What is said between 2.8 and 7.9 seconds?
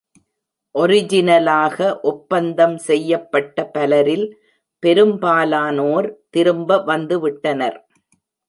செய்யப்பட்ட பலரில் பெரும்பாலானோர் திரும்ப வந்துவிட்டனர்.